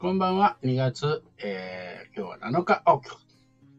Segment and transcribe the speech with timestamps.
[0.00, 0.58] こんばんは。
[0.62, 3.00] 2月、えー、今日は7日、あ、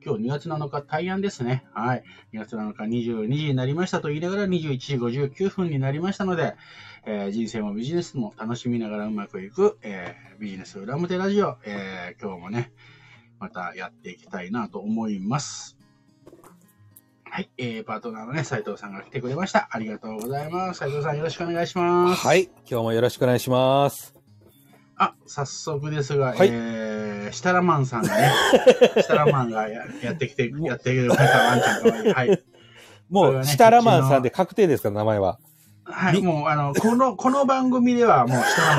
[0.06, 1.66] 今日2月7日、大安ですね。
[1.74, 2.04] はい。
[2.34, 6.56] 2月7日22時になりましたと言いながら21時59分になりましたので、
[7.06, 12.74] えー、人生もビジネスも楽しみながらうまくいく、えー、ビジネス裏表ラジオ、えー、今日もね、
[13.40, 15.78] またやっていきたいなと思います。
[17.24, 19.70] はい、えー、パートナーのね、斉藤さんが来てくれました。
[19.72, 20.80] ありがとうございます。
[20.80, 22.28] 斉藤さんよろしくお願いします。
[22.28, 24.19] はい、今日もよろしくお願いします。
[25.00, 28.32] あ、早速ですが、はい、えー、シタラマンさんがね、
[29.02, 32.14] シタラマンがややってきて、やってくれた、ワンちゃんかわいい。
[32.14, 32.44] はい。
[33.10, 35.40] もう、ね、シタラマンさんで確定ですか、名前は？
[35.86, 38.76] はい、もう、あの、この、 この番組ではもうシタラ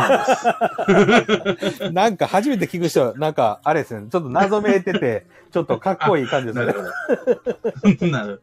[1.47, 1.91] マンです。
[1.91, 8.11] なんか初めて聞く人、なんか、あれですね、ちょっと謎めいてて、ちょっとかっこいい感じですね。
[8.11, 8.43] なる。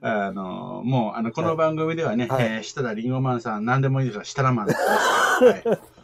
[0.00, 4.78] あの、もう、あの、この番組ではね、はい、えー、設楽りんごマンさん、何でもいいですから、シタラマンです。
[4.80, 5.95] はい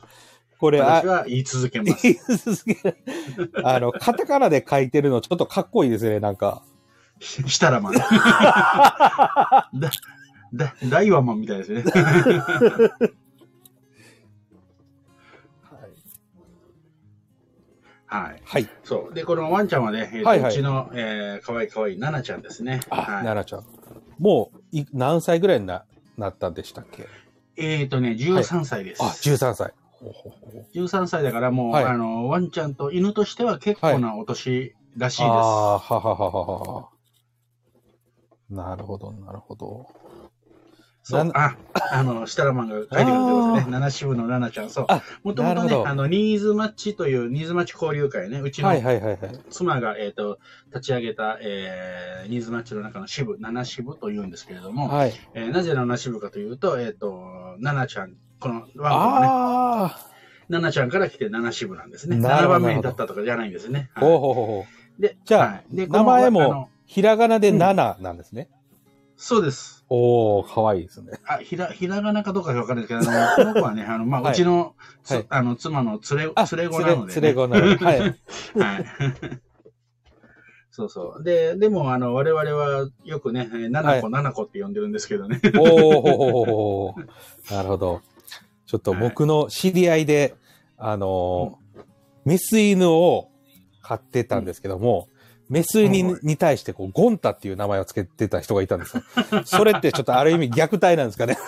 [0.62, 2.02] これ、私は言い続けます。
[2.04, 2.94] 言い続け
[3.64, 6.62] あの、カタカナで書いてるのちょっとかっこいいですね、なんか。
[7.18, 7.94] ししたらまん。
[7.94, 8.06] だ、
[10.54, 11.82] だ、大和マンみたいですね。
[18.06, 18.42] はい。
[18.44, 18.68] はい。
[18.84, 19.14] そう。
[19.14, 22.78] で、このワンちゃんはね、えーはいはい、うちの、えー、かわいいかわいいナナちゃんですね。
[22.88, 23.64] あ、はい、ナナちゃん。
[24.20, 25.84] もう、い何歳ぐらいにな
[26.16, 27.08] なったんでしたっけ？
[27.56, 29.02] えっ、ー、とね、13歳です。
[29.02, 29.72] はい、あ、13歳。
[30.74, 35.28] 13歳だからもう、はい、あの、ワンちゃんと犬としては結構なお年らしいです。
[35.28, 36.88] はい、ああ、ははははは。
[38.50, 39.86] なるほど、なるほど。
[41.04, 41.56] そう、あ、
[41.90, 43.70] あの、シタラマンが書いてくれてますね。
[43.72, 44.70] 七支部のナナちゃん。
[44.70, 44.86] そう。
[45.24, 48.70] もともとね、あの、ニーズマッチという、ニーズマッチ交流会ね、うちの
[49.50, 59.96] 妻が、えっ、と、立ち上げた、えー、ニーズマッチの中の支部、七支部というんですけれども、はい、えー、なぜ七支部かというと、えっ、と、ナナちゃんこのワンコが
[60.50, 62.16] ね、7ちゃんから来て7支部なんですね。
[62.16, 63.90] 7番目に立ったとかじゃないんですね。
[63.94, 64.64] ほうほうほ
[64.98, 65.00] う。
[65.00, 68.48] で、じゃあ、はい、で名前もひらがなで7なんですね。
[68.50, 68.58] うん、
[69.16, 69.84] そうです。
[69.88, 71.12] おー、かわいいですね。
[71.26, 74.74] あ、ひら、ひらがなかどうかわかんないですけど、あの この子はね、あの、まあ、うちの、
[75.06, 77.20] はい、あの、妻の連れ、連れ子なので、ね。
[77.20, 77.84] 連れ子なので。
[77.84, 78.00] はい。
[78.00, 78.14] はい。
[80.74, 81.22] そうそう。
[81.22, 85.38] で、でも、あの、我々はよくね、7個、7個って呼んでるんですけどね。
[85.58, 88.00] おー、なるほど。
[88.72, 90.34] ちょっと僕の知り合いで、
[90.78, 91.58] はい、あの、
[92.24, 93.28] メス犬を
[93.82, 95.10] 飼ってたんですけども、
[95.50, 99.02] メス犬に対してこう、ゴンタっていう名前を付けてた人がいたんですよ。
[99.44, 101.36] それってちょっとある意味虐待なんですかね。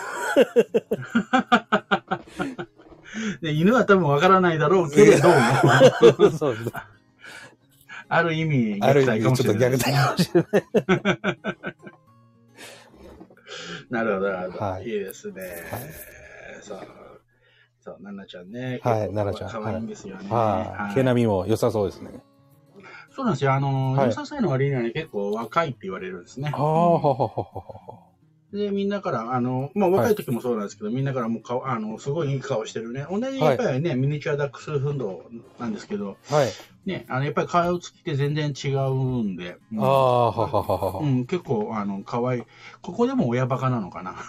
[3.41, 5.35] で犬は多分わからないだろうけれども。
[6.31, 6.73] そうです。
[8.07, 8.77] ある意味。
[8.83, 10.65] ある意味、ちょっと虐待かもしれない。
[13.89, 14.65] なるほど、なるほど。
[14.67, 15.41] はい、いいですね。
[15.41, 15.49] は
[15.79, 15.81] い、
[16.61, 17.14] そう。
[17.85, 18.81] そう、ナナちゃんね。
[18.83, 19.51] はい、ナナちゃん。
[19.51, 20.31] 可愛いんですよね。
[20.31, 20.95] はい。
[20.95, 22.25] 毛並みも良さそうですね。
[23.15, 23.53] そうなんですよ。
[23.53, 26.51] あの、良さそうの割にはね、結構若いって言われるんですね。
[26.55, 28.15] ああ、はははは。
[28.55, 33.07] で、みんなから、あの、まあ、若い時もそうなんですけど、みんなからもう顔、あの、すごいいい顔してるね。
[33.11, 35.25] 同じ、やっぱりね、ミニチュアダックスフンド
[35.59, 36.53] なんですけど、はい。
[36.87, 41.01] ね、あの、やっぱり顔つきって全然違うんで、ああ、はははは。
[41.01, 42.43] うん、結構、あの、可愛い。
[42.81, 44.15] ここでも親バカなのかな。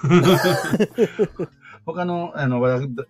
[1.86, 2.60] 他の、あの、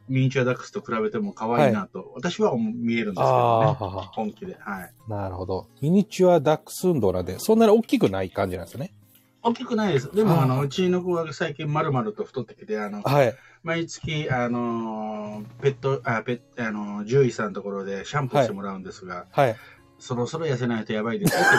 [0.10, 4.08] ミニチュアダックスと比べても可愛いなと、はい、私は見えるんですけどね。
[4.12, 4.58] 本気で。
[4.60, 4.92] はい。
[5.08, 5.68] なるほど。
[5.82, 8.94] ミニチュアダックス運動なんで、そんなに大きくない感じなんですね。
[9.42, 10.14] 大きくないです。
[10.14, 13.36] でも、あの、うちの子は最近まるまると太ってきて、あの、はい。
[13.64, 19.50] 毎月、あの、ペット、あ、ペッ、あの、獣医さんのところでシャンプーしてもらうんですが、はい。
[19.50, 19.58] はい、
[20.00, 21.50] そろそろ痩せないとやばいですよって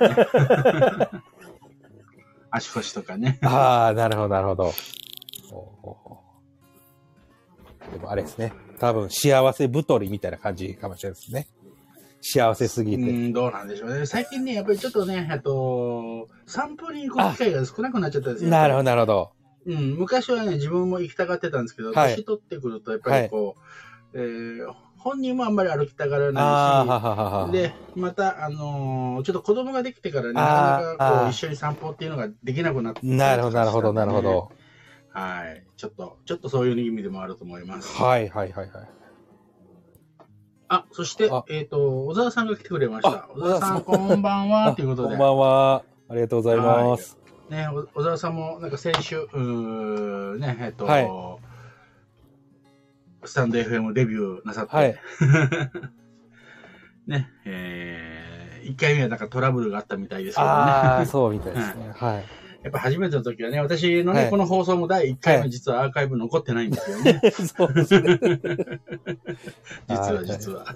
[0.00, 1.10] 言われて。
[2.52, 3.38] 足腰とかね。
[3.42, 4.72] ああ、なるほど、なるほど。
[7.92, 8.52] でもあれですね。
[8.78, 11.46] 多分幸せ太りみたいな感じかもしれないですね。
[12.22, 13.02] 幸せすぎて。
[13.02, 14.06] うん、どうなんでしょうね。
[14.06, 18.50] 最近ね、やっぱりちょっとね、えっと、散歩に行く機会が少なくなっちゃったんですよ。
[18.50, 19.32] なるほど、なるほど。
[19.66, 23.56] うん、昔はね、自分も行きたがってたんですけど、はい、年取ってくると、やっぱりこ
[24.14, 34.50] う、はい、えー、本人もあんまり歩きたがらないし、で、また、あのー、ちょっと子供ができてからね、なかなかこう一緒に散歩っていうのができなくなって、ね、なるほど、なるほど、なるほど。
[35.12, 35.64] はい。
[35.76, 37.96] ちょっと、ちょっとそういう意味でもあると思います。
[37.96, 38.88] はいはいはいはい。
[40.68, 43.28] あ、そして、えっ、ー、と、小沢さんが来てくれました。
[43.34, 45.08] 小沢さん、こんばんは、ということで。
[45.08, 45.82] こんばんは。
[46.08, 47.18] ありがとうございます。
[47.48, 51.08] ね、小沢さんも、なんか先週、うね、えっ、ー、と、はい、
[53.24, 54.96] スタンド FM デビューなさって、はい、
[57.08, 60.52] ね、えー、1回目はなんかトラブルがあったみたいですけどね。
[60.52, 61.90] ああ、そうみたいですね。
[61.98, 62.24] はい。
[62.62, 67.20] やっぱ初めての時はね、私のね、はい、この放送も第1回目実はアーカイブ残ってないんですよね。
[67.56, 68.18] そうですね。
[69.88, 70.66] 実 は実は。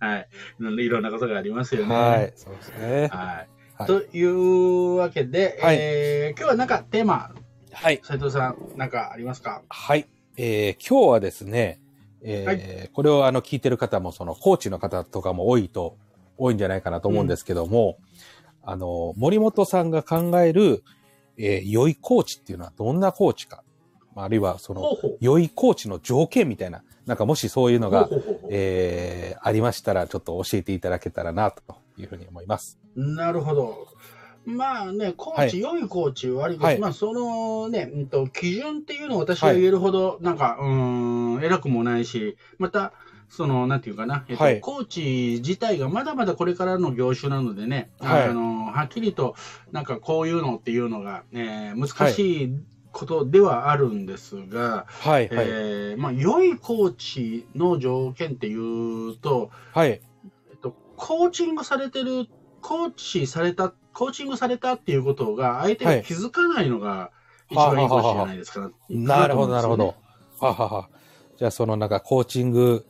[0.00, 0.28] はい。
[0.82, 1.94] いろんなことがありますよね。
[1.94, 2.32] はい。
[2.36, 3.08] そうですね。
[3.08, 3.44] は
[3.80, 3.86] い。
[3.86, 7.34] というわけで、はい、えー、今日はなんかテーマ、
[7.70, 8.00] はい。
[8.02, 9.60] 斉藤さん、なんかありますか？
[9.68, 10.06] はい。
[10.38, 11.80] えー、今日はですね、
[12.22, 15.98] えー、はい、これをあの聞いてる方も、そのコーチの方とかも多いと、
[16.38, 17.98] 多いんじゃないかなと思うんですけども、
[18.64, 20.82] うん、あの、森本さんが考える、
[21.38, 23.62] えー、良いコーチっていうのはどんなコーチか、
[24.14, 28.08] あるいはその、良いコーチの条件みたいな、なんかもしそういうのが、
[28.48, 31.62] えー、ありましたら、ちょっと教えていただけたらな、と
[31.98, 32.78] いうふうに思います。
[32.94, 33.86] なるほど。
[34.46, 42.92] まあね、コーチ、はい、良いコーチ、悪いコーチ、はい、まあそのね、うんと、基準っていうのを私が言えるほど、なんか、うん、偉くもないし、また、
[43.28, 49.34] その、なんていうかな、えっと、はい、コーチ自体がまだまだこれからの業種なのでね、はい、あの、はっきりと、
[49.72, 52.58] なんかこういうのっていうのが、えー、難しい、
[52.96, 59.88] ことではあるんですが、はい、えー、まあ、良いコーチの条件っていうと、はい。
[59.90, 60.00] え
[60.54, 62.26] っと、コーチングされてる、
[62.62, 67.10] コーチされた、コーチングされたっていうことが、相手が気づかないのが、
[67.50, 69.94] 一番いいコーチじゃないですか、はなるほど、なるほど。
[70.40, 70.88] ははは。
[71.36, 72.86] じゃあ、そのなんか、コーチング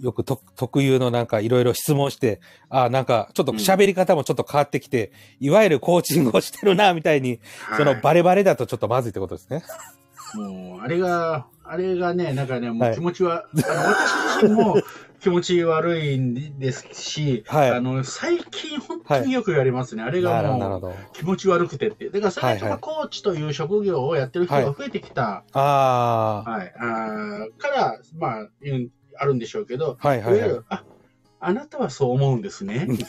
[0.00, 9.62] よくと特有のなんかいろいろ質問して、あなんかちょっと喋り方もちょっと変わってきて、うん、いわゆるコーチングをしてるな、みたいに、はい、そのバレバレだとちょっとまずいってことですね。
[10.34, 14.76] もう、あれが、あれがね、なんかね、もう気持ちは、はい、あの私自身も
[15.20, 20.02] 気持ち悪いんですし、はい、あの、最近本当によく言われますね。
[20.02, 22.08] あれがもう気持ち悪くてって。
[22.10, 25.44] だから最初はコーチという職業をやってる人が増えてきた。
[25.52, 26.50] ああ。
[26.50, 26.72] はい。
[26.78, 28.48] あから、まあ、
[29.18, 30.84] あるんでしょうけど、はいはい、はい、あ、
[31.40, 32.86] あなたはそう思うんですね。
[32.88, 33.08] みたい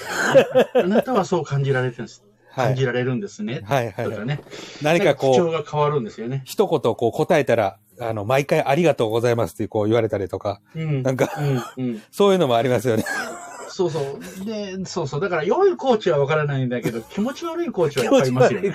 [0.73, 0.83] な。
[0.83, 2.23] あなたはそう感じられてるんです。
[2.55, 3.61] 感じられるんですね。
[3.63, 4.41] はいはい、とかね。
[4.81, 5.31] 何かこう。
[5.31, 6.41] 口調が変わるんですよね。
[6.45, 10.61] 一言こう答えたら、あの、毎回ありがとうございますってこう言われたりとか。
[10.75, 11.03] うん。
[11.03, 11.29] なんか、
[11.77, 13.05] うん、うん、 そういうのもありますよね。
[13.79, 13.99] そうそ
[14.41, 14.45] う。
[14.45, 15.21] で、そうそう。
[15.21, 18.73] だから、良いコーチはわからないんだけど、気持ち悪いコーチはやっぱりいますよね。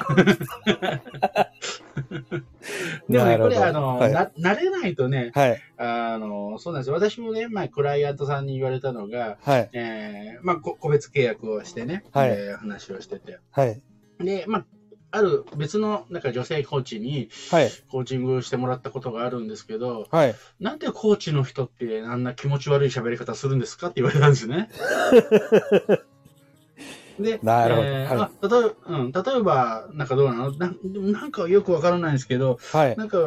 [3.11, 5.61] でもね、これ、あの、はい、な、慣れないとね、はい。
[5.77, 6.95] あの、そうなんですよ。
[6.95, 9.69] 私もね、まあ、クライアントさんに言われたのが、はい。
[9.75, 12.31] えー、まあ、個別契約をしてね、はい。
[12.31, 13.39] えー、話をしてて。
[13.51, 13.83] はい。
[14.21, 14.67] で、まあ、
[15.15, 17.29] ある別のなんか女性コーチに
[17.89, 24.71] コーチングしてもらったことがあるんですけど、はい、なんでコーチの人ってあんな気持ち悪い喋り方するんですかって言われたんですね。
[27.21, 27.87] で、なるほど。
[27.87, 30.51] えーはい、例えば、うん、例えば、なんかどうなの？
[30.53, 33.19] ななんかよくわからないんですけど、はい、なんか、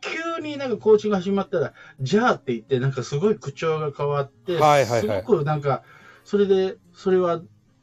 [0.00, 5.82] 急になんかコーチング始まったら、じゃあって言って、なんかすごい口調が変わって、はいはいはい、すごくなんか、
[6.24, 7.40] それで、それは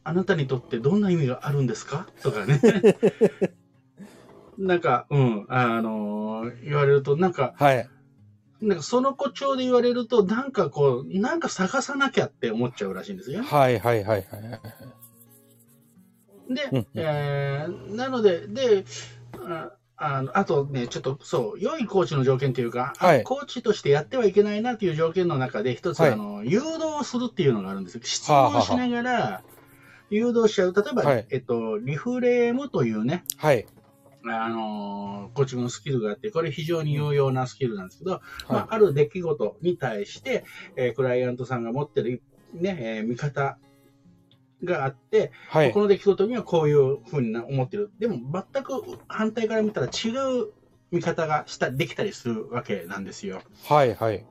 [0.09, 2.07] あなたにとってどんな意味があるんですか？
[2.23, 2.59] とかね。
[4.57, 7.88] なんか、うん、あのー、言われると、なんか、はい。
[8.59, 13.41] なんかその子調で言われると、なんかこう、なんか探さなきゃって思っちゃうらしいんですよ。
[13.44, 14.38] はいはいはいは
[16.50, 16.53] い。
[16.53, 18.83] で、うん、えー、なので、で、
[19.47, 28.01] ああのあとね、ちょっとそう、良いコーチの条件というか、はい、コーチとしてやってはいけないなという条件の中で、一つ、はい、あの、誘導するっていうのがあるんですよ。
[28.03, 29.44] 質問しながら、
[30.09, 30.73] 誘導しちゃう。
[30.73, 33.65] 例えば、はい、えっと、リフレームというね、はい。
[34.25, 38.17] あのー、コーチングのスキルがあって、これ非常に有用なスキルなんですけど、は
[38.50, 40.44] い、まあ、ある出来事に対して、
[40.75, 42.21] えー、クライアントさんが持ってる、
[42.54, 43.57] ね、えー、見方
[44.63, 47.92] があって、はい、この出来事にはこういうふうに思ってる。
[47.99, 48.18] でも、
[48.54, 48.73] 全く
[49.07, 50.09] 反対から見たら違
[50.42, 50.51] う
[50.92, 53.42] 見方がした、できたりするわけなんですよ。
[53.66, 54.25] はい、はい。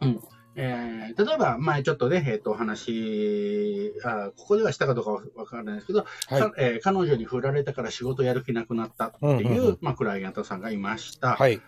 [0.00, 0.20] うん。
[0.58, 11.36] えー、例えば、前ちょっとね、えっ、ー、と、お話あ、ここではしたかどうかわからないですけど、はい、えー、彼女に振られたから仕事やる気なくなったっていう、うんうんうん、まあ、クライアントさんがいました。
[11.36, 11.60] はい。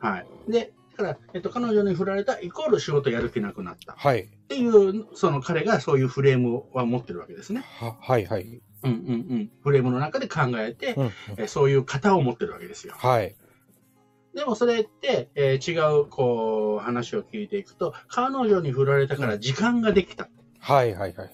[0.00, 0.26] はい。
[0.50, 3.94] で、だから、えっ、ー、と、彼女に振られたイコール仕事やる気なくなった。
[3.96, 4.22] はい。
[4.22, 7.64] っていう、その彼がそういうフレームは持ってるわけですね。
[7.78, 8.60] は、はいはい。
[8.82, 9.50] うんうんうん。
[9.62, 12.94] フレームの中で考えて、うんうん、えそういう型を持ってるわけですよ。
[12.96, 13.36] はい。
[14.34, 20.28] でもそれって、えー、違う、こう、話を聞いていくと、彼女に振られたから時間ができた。
[20.60, 21.30] はいはいはい。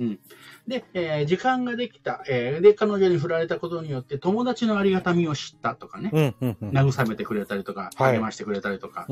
[0.00, 0.20] うん。
[0.66, 9.06] で、えー、時間ができた、えー、で、彼女に振られたことによって友達のありがたみを知ったとかね、うんうんうん、慰めてくれたりとか、励ましてくれたりとか、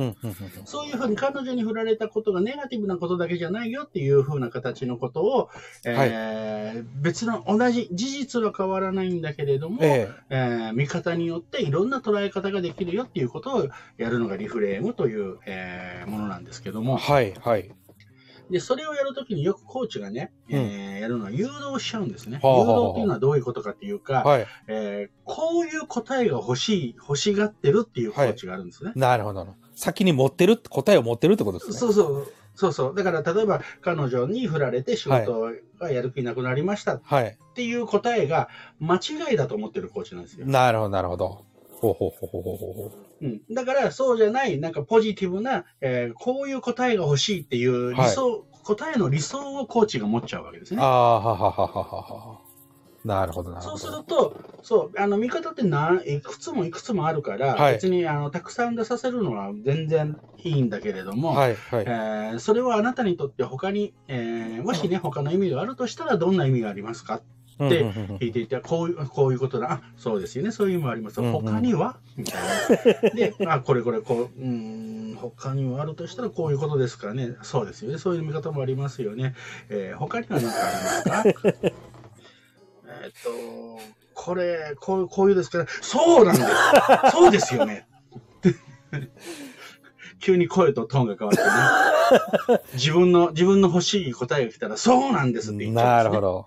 [0.65, 5.51] そういうふうに彼女に振られたことがネガティブなことだけじゃないよっていうふうな形のことを、
[5.85, 17.71] えー、はい、別の同じ事実は変わらないんだけれども、えー、えー、見方によっていろんな捉え方ができるよっていうことをやるのがリフレームという、えー、ものなんですけども、はいはい。
[18.51, 22.41] で、それをやるときによくコーチがね、うんえーやるのは誘導しちゃうんですね。
[22.43, 24.47] はあはあはあ誘導っていうのはどういうことかっていうか、はい。
[24.69, 28.93] えーこういう答えが欲しい、欲しがってるっていうコーチがあるんですね。
[28.97, 29.47] なるほど。
[29.75, 31.77] 先に持ってるって、答えを持ってるってことですね。
[31.79, 32.33] そうそう。
[32.57, 32.95] そうそう。
[32.95, 35.41] だから、例えば、彼女に振られて仕事
[35.79, 37.39] がやる気なくなりましたっはい。
[37.55, 38.49] ていう答えが
[38.81, 40.47] 間違いだと思ってるコーチなんですよ。
[40.47, 41.45] なるほど、なるほど。
[41.81, 42.93] ほうほうほうほうほうほう
[43.27, 50.77] ん、だから、そうじゃない、なんかポジティブな、えーこういう答えが欲しいっていう理想、答えの理想をコーチが持っちゃうわけですう。
[50.77, 50.87] ねあ。
[50.87, 52.41] あ、はははははは。
[53.05, 53.87] なるほど、なるそうす。
[53.87, 61.85] ると、そう、あの、見方って何、いくつもいくつもあるから、はい別に、あの、たくさん出させるのは全然いいんだけれども、はい、はい。
[61.87, 67.23] えーそれはあなたにとって他に、えーもしね、他の意味があるとしたら、どんな意味がありますか？
[67.69, 69.73] でうんうんうんうん聞いていて、こういう、こういうことだ。
[69.73, 70.51] あ、そうですよね。
[70.51, 71.21] そういう意味もあります。
[71.21, 71.97] 他には？
[72.17, 72.43] みたい
[73.03, 73.11] な。
[73.11, 77.35] で、あ、これこれ、こう、うーん、他にはあるとしたらこういうことですかね。
[77.43, 77.99] そうですよね。
[77.99, 79.35] そういう見方もありますよね。
[79.69, 81.71] えー他には何かありますか？
[83.03, 83.31] えーっと、
[84.15, 86.49] これ、こういう、こういうですから、そうなんです。
[87.13, 87.87] そうですよね。
[90.21, 92.61] 急に声とトーンが変わってね。
[92.75, 96.21] 自分の、自分の欲しい答えが来たら、そうなんですって言っちゃうんです、ね。
[96.21, 96.47] なるほど。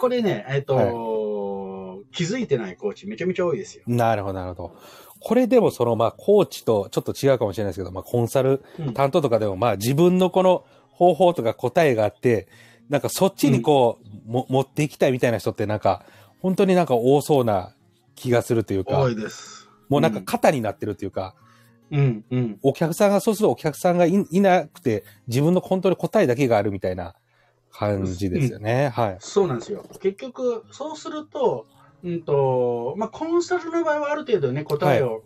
[0.00, 3.84] これね、えっ、と、気づいてないコーチめちゃめちゃ多いですよ。
[3.86, 4.76] なるほど、なるほど。
[5.20, 12.48] これでもその、まあ、コーチとちょっと違うかもしれないですけど、まあ、コンサルうん担当とかでも、まあ、自分のこの方法とか答えがあって、
[12.88, 16.04] なんかそっちにこう、も持っていきたいみたいな人ってなんか、
[16.40, 17.74] 本当になんか多そうな
[18.14, 19.68] 気がするというか多、いです。
[19.90, 21.34] もうなんか型になってるというか、
[21.90, 22.58] うん、うん。
[22.62, 27.14] お客さんが、そうするとお客さんがいいなくて、自分の本当に答えだけがあるみたいな
[27.72, 28.88] 感じですよね。
[28.88, 29.16] はい。
[29.20, 29.84] そうなんですよ。
[30.00, 31.66] 結局、そうすると、
[32.02, 35.22] うんと、まあ、コンサルの場合はある程度ね、答えを、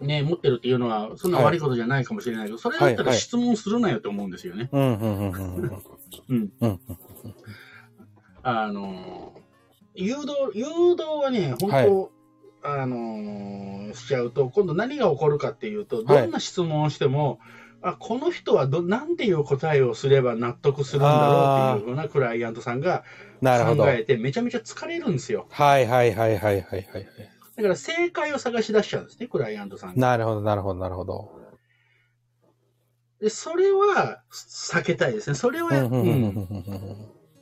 [0.00, 4.68] ね、持ってるっていうのは、そんな悪いことじゃないかもしれないけど、それだったらはいはい質問するなよと思うんですよね。
[4.72, 5.82] うん、うん、うん、うんうん。
[6.28, 6.52] うん。
[6.60, 6.80] うん
[8.46, 9.32] あの、
[9.94, 11.88] 誘導、誘導はね、本当、はい
[12.66, 17.38] あの、しちゃうと、今度何が起こるかっていうと、はいどんな質問をしても、
[17.84, 23.04] あ、この人はど、なんていう答えをすれば納得するんだろうっていうふうなクライアントさんが
[23.42, 25.46] 考えて、めちゃめちゃ疲れるんですよ。
[25.50, 26.88] はい、はい、はい、はい、はい。
[27.56, 30.00] だから正解を探し出しちゃうんですね、クライアントさんが。
[30.00, 31.30] なるほど、なるほど、なるほど。
[33.20, 35.36] で、それは避けたいですね。
[35.36, 36.46] それは、うん。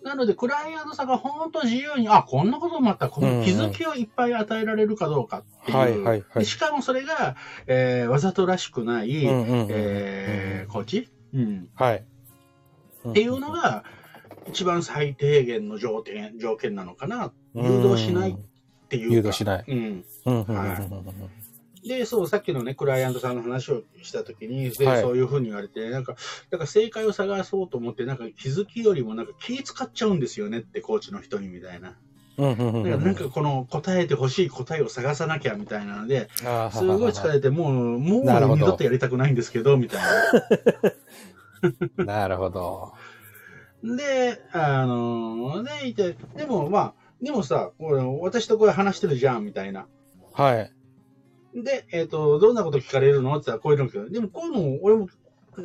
[0.04, 6.44] なので、クライアントさんが本当自由に、あ、こんなこともあった、この気づきをいっぱい与えられるかどうかっていう。
[6.44, 9.68] しかもそれが、えーわざとらしくない、うん、うん、うん。
[9.70, 12.04] えーコーチ、うん、はい。
[13.08, 13.84] っていうのが、
[14.48, 17.32] 一番最低限の条件条件なのかな。
[17.54, 18.36] 誘導しないっ
[18.88, 19.14] ていうか。
[19.14, 19.64] 誘導しない。
[19.68, 20.04] うん。
[20.24, 20.34] はい
[20.82, 21.30] うん。
[21.86, 26.16] で、そう、さっきのね、クライアントさんの話をしたときに、ではいそういうふうに言われて、なんか、
[26.50, 31.96] だから正解を探そうと思って、なんか気づきよりもなんか気使っちゃうんですよねって、コーチの人にみたいな。
[32.38, 32.82] うん、うん、うん。
[32.84, 40.02] だからなんかこの答えてほしい答えを探さなきゃみたいなので、あー、すごい疲れて、もう、もうなるほど二度とやりたくないんですけど、みたい
[41.96, 42.04] な。
[42.04, 42.92] なるほど。
[43.82, 49.86] で、あので、いて、でもまあ、でもさ、これ私とこれ話してるじゃん、みたいな。
[50.32, 50.72] はい。
[51.54, 53.36] で、えっ、と、どんなこと聞かれるの？
[53.36, 55.08] って言ったらこういうの聞くでもこういうの、俺も、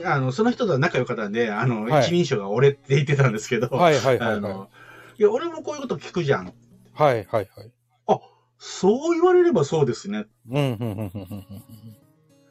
[0.05, 4.27] あの、その人とは仲良かったんで、あの、はい一人称が俺って言ってたんですけど、はい、はい、はい。
[4.27, 4.69] はい、あの、
[5.17, 6.53] いや、俺もこういうこと聞くじゃん。
[6.93, 7.49] はい、はい。
[8.59, 10.25] そう言われればそうですね。
[10.49, 11.45] うん、うん、うん、うんうん。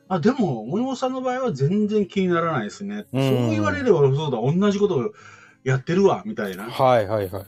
[0.08, 3.06] あ、でも、森本さんの場合は全然気にならないですね。
[3.12, 5.12] うんそう言われればそうだ、同じことを
[5.64, 6.66] やってるわ、みたいな。
[6.66, 7.44] っはい、はい、はい。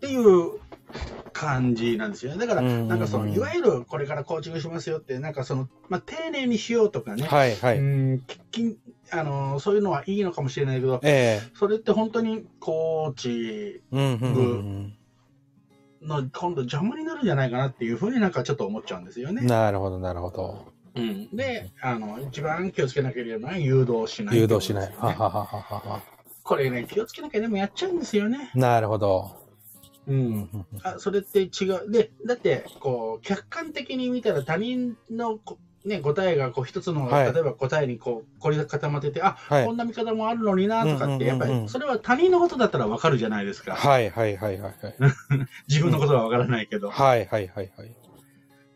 [0.00, 0.58] ていう
[1.32, 2.46] 感じなんですよね。
[2.46, 7.26] だから、うんなんかその、いわゆるこれからコーチングしますよって、なんかその、まあ、丁寧にしようとかね。
[7.26, 7.78] はい、はうい。
[7.78, 8.78] んきき
[9.10, 11.50] あのそういうのはいいのかもしれないけど、ええ。
[11.54, 14.94] それって本当にコーチうん、うん、うん
[16.02, 19.36] の今度邪魔になるんじゃないかなっていうふうになんかちょっと思っちゃうんですようん。
[19.36, 19.42] ね。
[19.42, 20.72] なるほど、なるほど。
[20.94, 24.92] うん、であの、一番気をつけなければな誘導しない、誘導しない。
[24.98, 26.02] はははははは。
[26.42, 28.50] これね、気をつけなきゃでもやっちゃうんですよね。
[28.54, 29.41] なるほど。
[30.06, 30.12] う。
[30.12, 31.90] うんんあそれって違う。
[31.90, 43.74] で、だって、こう、客観的に見たら他人のこ、ね、答えがこう一つの、はい例えば答えにこう凝り固まってて、あ、はいこんな見方もあるのになとかって、やっぱりそれは他人のことだったらわかるじゃないですか。
[43.74, 44.74] はい、はい、はい、はい。
[45.68, 46.90] 自分のことはわからないけど。
[46.90, 47.96] はい、はい、はい、はい。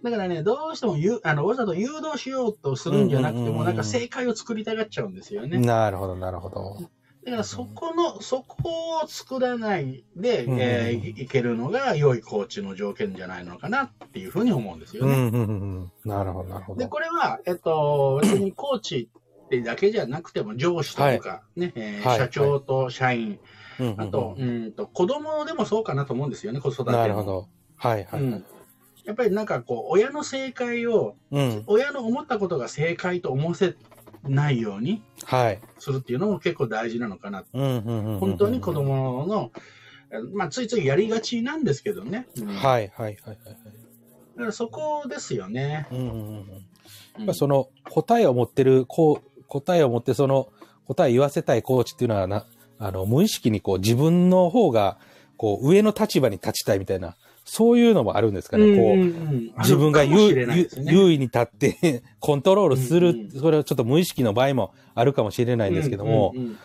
[0.02, 5.58] だからね、どうしてもゆあのわざと誘導しようとするんじゃなくても、なんか正解を作りたがっちゃうんですよね。
[5.58, 6.78] なるほど、なるほど。
[7.26, 15.12] だからそこの、そこを作らないで、うんえーいいけるのが良いコーチの条件じゃないのかなっていうふうに思うんですよね。
[15.12, 15.92] うん、うん、うん。
[16.04, 16.90] なるほど、なるほで、ど。
[16.90, 19.08] これは、えっと、別にコーチ
[19.44, 23.40] ってだけじゃなくても、上司とかね、えーはい社長と社員、
[23.80, 26.92] うんうんうんあと、うんと、子供でもそうかなと思うんですよね、子育ても。
[26.92, 27.48] なるほど。
[27.76, 28.22] はいはい。
[28.22, 28.44] うん。
[29.04, 31.64] やっぱりなんかこう、親の正解を、うん。
[31.66, 33.74] 親の思ったことが正解と思わせ
[34.28, 35.60] ないようにはい。
[35.78, 37.44] するっていうのも結構大事なのかな。
[37.52, 39.52] 本当に子供の、
[40.10, 42.26] えまあ、ついついやりがちなんですけどね。
[42.38, 43.16] うんはいはいはいはい。
[43.34, 45.86] だからそこですよね。
[45.90, 50.48] うんその答えを持ってる、こう、答えを持ってその
[50.86, 52.44] 答え言わせたいコーチっていうのはな、
[52.78, 54.98] あの、無意識にこう自分の方が、
[55.36, 57.16] こう上の立場に立ちたいみたいな、
[57.46, 58.76] そういうのもあるんですかね。
[58.76, 59.06] こう、んん。
[59.06, 60.32] ん自分が優
[61.12, 63.30] 位に立って コントロールする、うんうん。
[63.30, 66.56] それはちょっと無意識の場合もあるかもしれないんですけども、うんうんうん。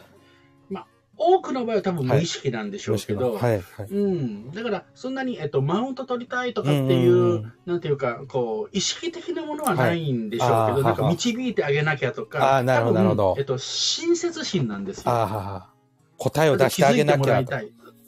[0.72, 3.86] まあ、多くの場合は多分無意識なんでしょうけど、はいはい。
[3.92, 7.54] うん、だから、そんなに、えっと、マウント取りたいとかっていう、うんうんうん。
[7.68, 13.36] なんていうか、こう、意識的なものはないんでしょうけど、はいなんかはは導いてあげなきゃとか、あーなるほどなるほど。
[13.38, 15.04] えっと、親切心なんですよ。
[15.12, 15.74] ああ、
[16.18, 17.44] 答えを出してあげなきゃ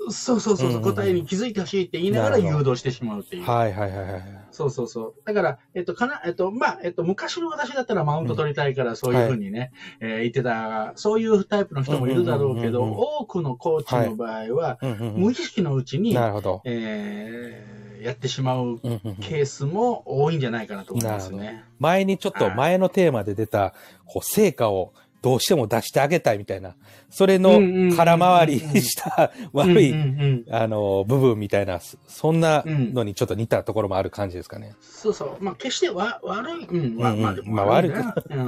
[0.10, 3.46] そうそうそうそう、うんうんうん答えに気づいてほしいって言いながら誘導してしまうっていう。
[3.46, 4.24] はいはいはいはい。
[4.52, 5.14] そうそうそう。
[5.26, 16.62] だから、えっと、かな、えっと、まあ、えっと、昔の私だったらマウント取りたいからそういうふうにね、えー言ってた、そういうタイプの人もいるだろうけど、うんうんうんうん多くのコーチの場合は、うんうん無意識のうちに、なるほど。
[16.66, 21.64] えーやってしまううんうんうんケースも多いんじゃないかなと思いますなね。
[21.80, 23.74] 前にちょっと前のテーマで出た、
[24.06, 24.94] こう、成果を
[25.24, 26.76] どうしても出してあげたいみたいな、
[27.10, 27.62] それの
[27.96, 29.96] 空回りした悪い、
[30.52, 34.76] あの、部分みたいな、そそんなのにちょっと似たところもある感じですかね。
[34.82, 35.44] そうそう。
[35.44, 38.14] まあ、決してわ悪い、うん、まあ、まあ、まあ悪いな。
[38.30, 38.48] うん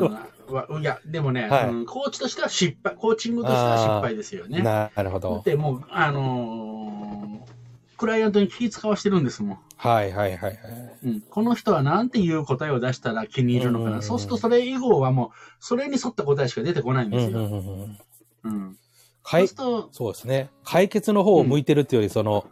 [0.53, 4.61] わいや、でもね、はいうんコーチとしては失敗、コーチングとしては失敗ですよね。
[4.61, 5.41] ななるほど。
[5.43, 7.54] てもう、あのー
[8.05, 9.57] クライアントに気使わしてるんですもん。
[9.77, 10.57] はいはいはいはい。
[11.05, 13.89] うん、この人はなんていう答えを出したら気に入るのかな。
[13.89, 17.39] うんうんうんそうするとそれ以後はもう、それに沿った答えしか出てこないんですよ。
[17.39, 17.97] うんうんうん
[18.43, 18.77] うん
[19.23, 20.51] そうすると、そうですね。
[20.63, 22.45] 解決の方を向いてるっていうより、その、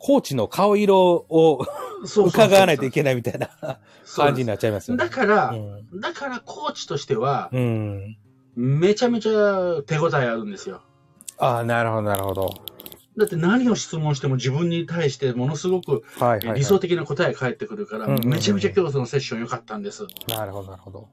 [0.00, 1.64] コーチの顔色を
[2.02, 3.78] 伺わないといけないみたいな
[4.16, 5.04] 感じになっちゃいますよね。
[5.04, 8.16] だから、うんだからコーチとしては、うん。
[8.56, 10.82] めちゃめちゃ手応えあるんですよ。
[11.38, 12.50] ああ、なるほど、なるほど。
[13.18, 16.58] だって何を質問しても自分に対してものすごくはいはい、はい。
[16.60, 20.06] 理想的な答えが返ってくるから、めちゃめちゃ今日そのセッション良かったんです。
[20.28, 21.08] なるほど、なるほど。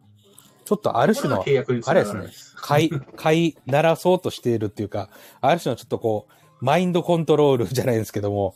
[0.66, 5.10] ちょっとある種のあれですねながるんです。、飼い、飼いならそうとしているっていうか、
[5.42, 8.56] ある種のちょっとこう、マインドコントロールじゃないですけども、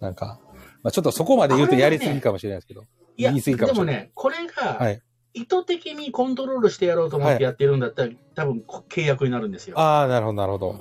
[0.00, 0.40] なんか、
[0.82, 2.82] まあ、ちょっとそこまで言うとやりすぎかもしれないですけど。
[3.16, 5.02] いや、言い過ぎかもしれないでもね、これがはい。
[5.34, 9.78] 意図的にコントロールしてやろうと思ってやってるんだったら、多分こ契約になるんですよ。
[9.78, 10.80] ああ、なるほど、なるほど。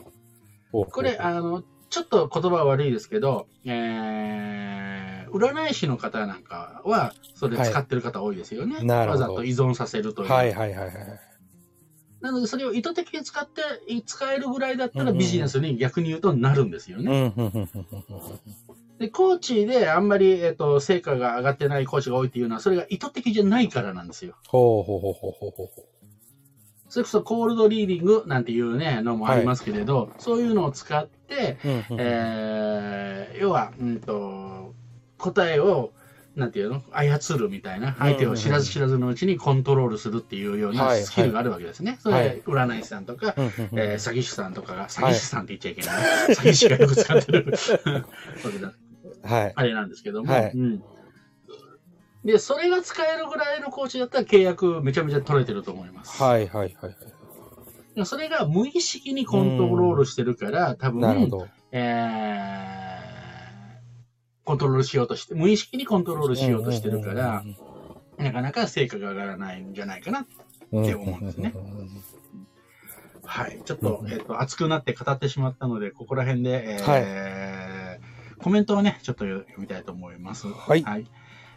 [0.72, 8.84] おこれ、あの、ちょっと言葉は悪いですけど、えー、占い師の方なんかは、それ使ってる方多いですよね。
[8.84, 10.32] なるほどわざと依存させるという。
[10.32, 10.96] はいはいはいはい。
[12.20, 13.62] なので、それを意図的に使って、
[14.08, 17.32] 使えるぐらいだったらビジネスに逆に言うとなるんですようん、ね。
[18.98, 24.34] で、コーチであんまり、えっ、と、成果が上がってないコーチが多いっていうのは、それが意図的じゃないからなんですよ。
[24.48, 25.93] ほうほうほうほうほうほう。
[26.94, 31.98] それこそコールドリーディングなんていうね、のもありますけれど、そういうのを使って、うんうんうん。
[31.98, 34.76] えー、要は、うんと、
[35.18, 35.92] 答えを、
[36.36, 41.98] なんていうの操るみたいな、相手を知らず知らずのうちにコントロールするっていうようなはいスキルがあるわけですね。
[42.00, 42.26] そはい。
[42.26, 43.80] れ、占い師さんとか、うんうんうん。
[43.80, 46.36] えー詐欺師さんとかが、詐欺師さんって言っちゃいけない。
[46.36, 47.56] 詐欺師がよく使ってる。
[49.26, 49.54] はい。
[49.56, 50.52] あれなんですけども、はい。
[50.54, 50.84] うん。
[52.24, 56.22] で、それが使えるぐらいのコーチだったら契約めちゃめちゃ取れてると思います。
[56.22, 56.96] はいはいはい
[58.06, 60.94] それが無意識にコントロールしてるから、多はい。
[60.94, 61.48] 分、なるほど。
[61.72, 67.44] えー、コントロールしようとして、無意識にコントロールしようとしてるから、
[68.18, 70.26] なかなか成果が上がらないんじゃないかな。
[70.72, 71.54] うんって思うんですね。
[73.24, 73.62] はい。
[73.64, 80.48] ちょっと、うんえっ、と、熱くなって語ってしまったので、ここら辺で、えーコメントをね、ちょっと読みたいと思います。
[80.48, 80.84] はい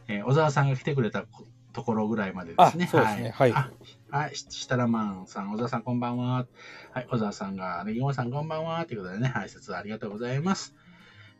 [0.08, 1.24] えー小沢さんが来てくれた
[1.72, 2.86] ところぐらいまでであすね。
[2.86, 3.70] そうですねはいあ
[4.10, 6.46] はい、し設楽マンさん、小沢さんこんばんは。
[6.92, 8.84] はい、小沢さんが、ねぎもさんこんばんは。
[8.86, 10.74] ということでね、はい、説ありがとうございます。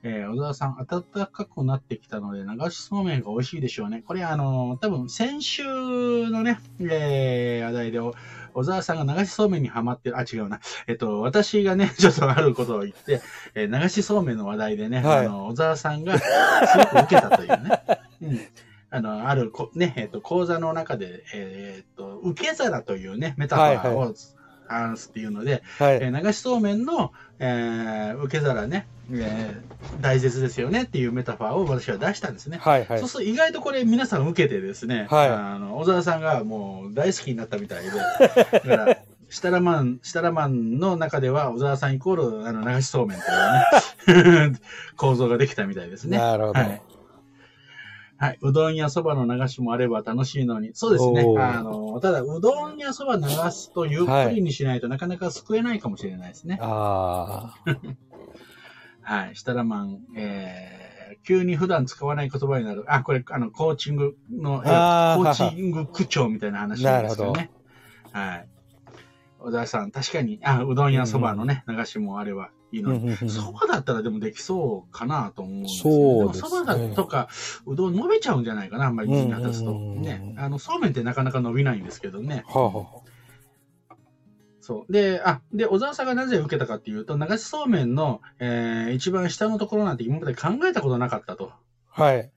[0.02, 4.02] えー小沢さん、暖かくなってきたので、流しそうめんが美味しいでしょうね。
[4.06, 5.62] これ、あの、多分先週
[6.30, 8.14] のね、えー話題で、お
[8.52, 10.60] 小沢さんが流しそうめんにハマってる、あ、違うな。
[10.86, 13.22] えっと、私がね、 ちょっとあることを言って、
[13.54, 16.24] えー流しそうめんの話題でね、はいあの、小沢さんがす
[16.78, 17.82] ごく受けたというね。
[18.26, 18.40] うん。
[18.90, 24.14] あの、あるこ、ね、えっと、講座の中で、えーっと、受け皿というね、メタファーを、はいは
[24.68, 32.58] 話すっていうので、はい、えー、流しそうめんの、えー、受け皿ね、えー、大切ですよねっていうメタファーを私は出したんですね。
[32.58, 44.58] はいはい、そうすると意外とこれ皆さん受けてですね、はい、あの小沢さんがもう大好きになったみたいで、だからシタラマン、 シタラマンの中では小沢さんイコールあの流しそうめんというね、
[44.96, 46.18] 構造ができたみたいですね。
[46.18, 46.60] なるほど。
[46.60, 46.82] はい
[48.18, 48.38] はい。
[48.40, 50.70] うどんやそばの流しもあれば楽しいのに。
[50.72, 51.22] そうですね。
[51.38, 56.58] あの、ただ、うどんやそば流すとゆっくりにしないとなかなか救えないかもしれないですね。
[56.62, 57.70] ああ。
[59.02, 59.36] はい。
[59.36, 62.84] したらまん、えー、急に普段使わない言葉になる。
[62.88, 67.50] あ、これ、あの、コーチングの、コーチング口調みたいな話なんですけどね。
[68.12, 68.48] はい。
[69.38, 77.28] 小田さん、確かに、あ、うどんやそばのね、流しもあればいいのに、そばだったらでもできそうかなと思うんですけど、そば、だとか、
[77.66, 79.72] うどん伸びちゃうんじゃないかな、あんまり水に渡すと。
[79.72, 80.34] ね。
[80.36, 82.44] あの、そうめんってなかなか伸びないんですけどね。
[82.46, 82.86] はあは
[83.90, 83.94] あ、
[84.60, 84.92] そう。
[84.92, 91.52] で、あ、で、小沢さんがなぜ受けたかっていうと、流しそうめんの、えー、一番下のところなんて今まで考えたことなかったと。
[91.88, 92.32] はい。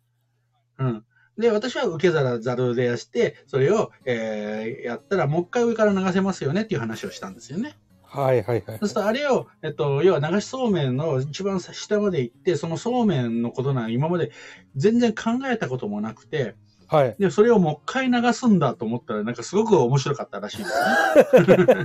[0.77, 1.03] うん。
[1.39, 7.77] で、私は受け皿ざるでやして、それを、えー、やったら、もう一回上から流せますよねっていう話をしたんですよね。
[8.09, 8.79] はいはいはい。
[8.79, 14.31] そうすると、あれを、えっと、要は流しそうめんの一番下まで行って、そのそうめんのことなん今まで
[14.75, 16.55] 全然考えたこともなくて、
[16.87, 17.15] はい。
[17.19, 20.69] で、それをもう一回流すんだと思ったら、なんかすごく面白かったらしいです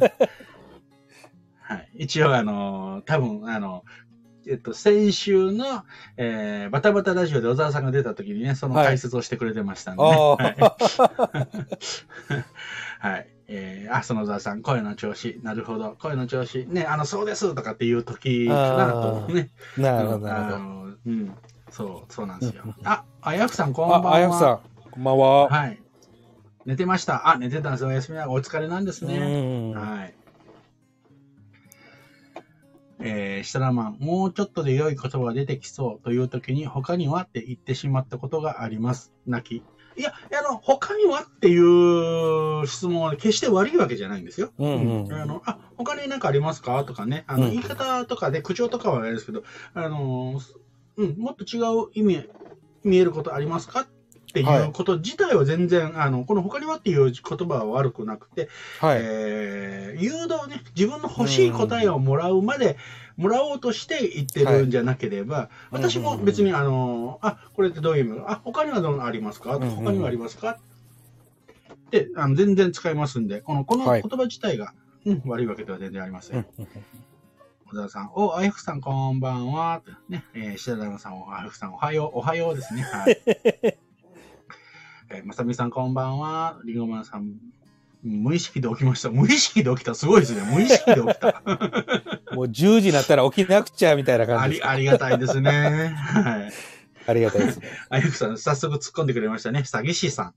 [0.00, 0.14] ね。
[1.60, 1.90] はい。
[1.94, 3.84] 一応、あの、多分、あの、
[4.46, 5.84] えっと、先週の、
[6.16, 10.08] えー、バタバタラジオで小沢さんが出た時にね、その解説をしてくれてましたんでね。
[10.10, 10.56] はい。
[13.00, 15.38] はいえー、あ、その沢さん、声の調子。
[15.42, 15.96] なるほど。
[15.98, 16.66] 声の調子。
[16.66, 19.50] ね、あの、そうですとかっていう時かなとね。
[19.76, 20.57] なるほど、なるほど。
[21.07, 21.35] うん。
[21.70, 22.74] そう、そうなんですよ。
[22.85, 24.14] あ、あやふさん、こんばんは。
[24.14, 25.48] あやふさん、こんばんは。
[25.48, 25.78] はい。
[26.64, 27.28] 寝てました。
[27.28, 27.88] あ、寝てたんですよ。
[27.88, 29.74] お休みはお疲れなんですね。
[29.74, 30.14] はい。
[33.00, 39.12] えー、シタラマン、もうちょっとで良い言葉が出てきそうという時に、他にはって言ってしまったことがあります。
[39.26, 39.64] 泣き。
[39.96, 44.52] いや、あの、他にはっていう質問は決して悪いわけじゃないんですよ。
[44.59, 46.85] うん、うん、あの、あ、他に何かありますか？
[46.85, 47.24] とかね。
[47.26, 50.40] あの、言い方とかで、口調とかはあれですけど、あの、
[50.96, 52.28] うん、もっと違う意味、
[52.83, 53.83] 見えることありますか？
[53.83, 53.87] っ
[54.34, 58.48] ていうこと自体は全然、はい、あの、この他にはっていう言葉は悪くなくて、
[58.80, 62.76] はい、えー、誘導ね、自分の欲しい答えをもらうまで、
[63.16, 68.24] もらおうとして言ってるんじゃなければ、はい、私も別に、あの、あ、これってどういう意味？
[68.26, 69.52] あ、他にはどうありますか？
[69.60, 70.58] 他にはありますか？
[71.86, 74.74] って、あの全然使えますんで、この、この言葉自体が、は
[75.06, 76.44] い、うん、悪いわけでは全然ありません。
[77.70, 79.82] 小沢さん、お、あやふさんこんばんは。
[80.08, 82.82] ね、えー、白玉さん、あやふさんおはよう、おはようですね。
[82.82, 83.78] はい。
[85.14, 86.59] えー、まさみさんこんばんは。
[86.64, 87.35] りんごまんさん、
[88.03, 89.11] 無意識で起きました。
[89.11, 89.94] 無意識で起きた。
[89.94, 90.42] すごいですね。
[90.53, 91.42] 無意識で起きた。
[92.35, 95.94] もう10時になったら起きなくちゃみたいな感じあり、ありがたいですね。
[95.94, 96.53] はい。
[97.07, 97.68] ありがたいですね。
[97.90, 99.61] あゆくさん、早速突っ込んでくれましたね。
[99.61, 100.35] 詐欺師さん。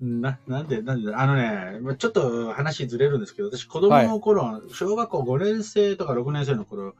[0.22, 6.94] な、なんで、なんで、あのね、ちょっと話ずれるんですけど、私子供の頃、はい、小学校5年生とか6年生の頃、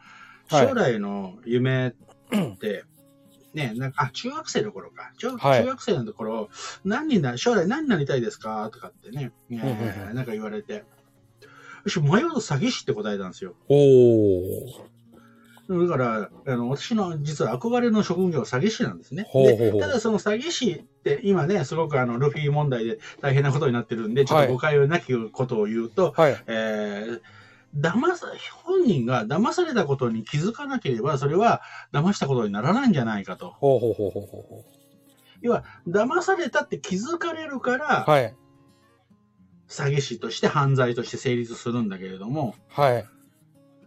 [0.51, 2.85] 将来の夢って、
[3.55, 5.13] ね、なんか、あ、中学生の頃か。
[5.19, 6.51] 中,、中学生のところ、
[6.85, 8.69] 何にな、将来何になりたいですか？
[8.73, 10.85] とかってね、えー、なんか言われて。
[11.85, 13.55] 私、迷うと詐欺師って答えたんですよ。
[13.69, 14.99] お
[15.71, 19.27] だから、あの、私の実は憧れの職業は詐欺師なんですね。
[19.29, 27.21] ほうほうほうただその詐欺師って今ね、すごくあの、ルフィ問題で大変なことになってるんで、ちょっと誤解をなきことを言うと、はい、えー
[27.77, 28.27] 騙さ、
[28.65, 33.51] 本人が騙されたことに気づかなければ、それは騙したことにならないんじゃないかと。
[33.51, 34.65] ほうほうほうほうほう。
[35.41, 38.35] 要は、騙されたって気づかれるから、はい。
[39.69, 43.05] 詐欺師として犯罪として成立するんだけれども、はい。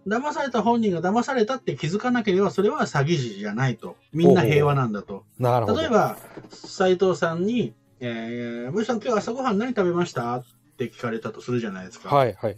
[0.07, 3.97] 騙された本人が騙されたって気づかなければ、それは詐欺師じゃないと。
[4.13, 5.25] みんな平和なんだと。
[5.39, 5.81] なるほど。
[5.81, 6.17] 例えば、
[6.49, 10.35] 斎藤さんに、えー、森さん今日朝ごはん何食べました？
[10.37, 10.45] っ
[10.77, 12.15] て聞かれたとするじゃないですか。
[12.15, 12.57] はい、はい。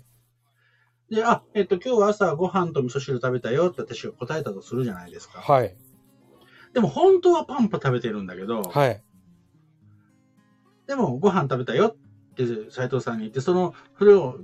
[1.13, 5.39] で、あ、えっと、今日は朝ご飯と味噌汁食べたよって私が答えたとするじゃないですか。
[5.39, 5.75] はい。
[6.73, 9.03] でも本当はパンパ食べてるんだけど、はい。
[10.87, 11.95] でもご飯食べたよっ
[12.35, 14.39] て斉藤さんに言って、その、それを、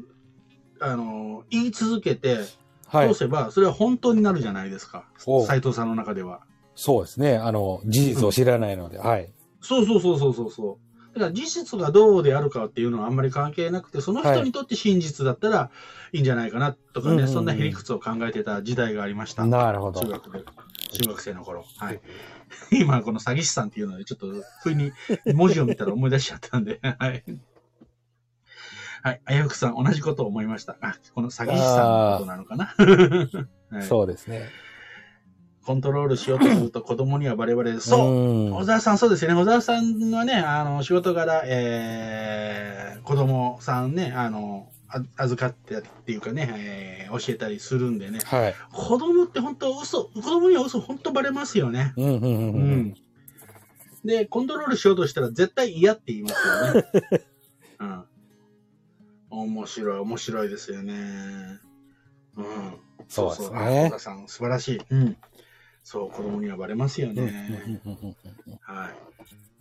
[0.80, 2.38] あの、言い続けて、
[2.86, 5.06] はい、どうせば、それは本当になるじゃないですか。
[5.48, 6.42] 斉藤さんの中では。
[6.76, 7.38] そうですね。
[7.38, 9.34] あの、事実を知らないので、うん、はい。
[9.62, 10.89] そうそうそうそうそうそう。
[11.14, 15.72] だから事実がどうであるかっていうのはあんまり関係なくて、その人にとって真実だったら
[16.12, 19.46] いいんじゃなかなとかね、そんなへりくつを考えてた時代がありました。
[19.46, 20.02] なるほど。
[20.02, 20.44] 中学で、
[20.92, 21.66] 中学生の頃。
[21.78, 22.00] はい。
[22.72, 24.28] 今、この詐欺師さんっていうので、ちょっと、
[24.64, 24.92] 不意に
[25.34, 27.24] 文字を見たら思い出しちゃったんで、 はい。
[29.02, 29.22] はい。
[29.24, 30.78] あやふくさん、同じことを思いました。
[30.82, 32.76] あ、この詐欺師さんのことなのかな。
[33.72, 34.50] はい、そうですね。
[35.70, 39.40] コントロールしようとすると子供にはバレバレで、そう、小沢さんそうですよね。
[39.40, 48.18] 小沢さんはね、あの、仕事柄、えー、子供さんね、あの、あ預かってっていうかね、えー、教えたりするんでね。
[48.26, 48.56] はい。
[48.74, 51.94] 子供って本当嘘、子供には嘘本当バレますよね。
[51.98, 52.96] うんうんうん、うん、うん。
[54.04, 56.88] で、コントロールしようとしたら絶対嫌って言いますよね。
[57.80, 58.06] うん。
[59.30, 61.60] 面白い、面白いですよね。
[62.38, 62.46] うん。
[63.08, 63.90] そうですね。
[63.92, 64.82] 小田さん、素晴らしい。
[64.90, 65.18] うん。
[65.92, 67.60] そう、子供にはバレますよね。
[68.62, 68.94] はい。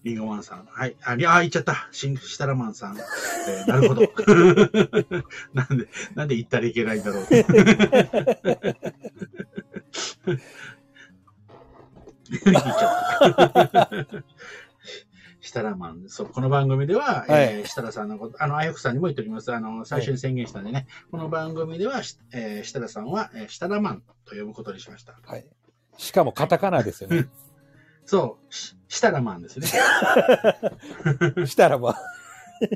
[0.05, 0.67] リンゴマンさん。
[0.67, 0.95] はい。
[1.03, 1.89] あ、あ、言っちゃった。
[1.91, 2.99] シンシタラマンさん。
[2.99, 4.03] えー、 なるほど。
[5.55, 7.27] なんで、なんで言ったらいけないんだろう。
[7.31, 13.91] 言っちゃった。
[15.41, 16.05] シタラマン。
[16.09, 19.51] そう、この番組では、はい、えー、シタラさんのこと、あの、あやふさんにも言っておきます。
[19.51, 25.19] あの、最初に宣言したんでね、はい、この番組では、えー、シタラさんは、えー、シタラマンと呼ぶことにしました。
[25.25, 25.47] はい。
[25.99, 27.29] しかもカタカナですよね。
[28.07, 29.67] そう、し、したらマンですね。
[31.45, 31.95] したらマン。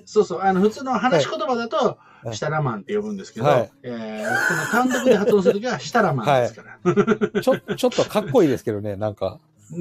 [0.05, 6.93] そうそう、あの、普通の話し言葉だと、はい、したらマンって呼ぶんですけど、はい、えー、この単独で発音するときは、したらマンですから、は
[7.35, 7.41] い。
[7.41, 9.41] ちょ、ちょっとかっこいいですけどね、なんか。